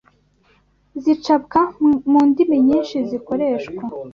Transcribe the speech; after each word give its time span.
zicapwa 1.03 1.59
mu 2.11 2.19
ndimi 2.29 2.57
nyinshi 2.67 2.97
zikoreshwa 3.09 3.81